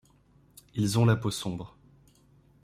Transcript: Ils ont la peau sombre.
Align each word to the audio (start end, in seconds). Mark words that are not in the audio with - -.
Ils 0.73 0.97
ont 0.97 1.05
la 1.05 1.15
peau 1.15 1.29
sombre. 1.29 1.77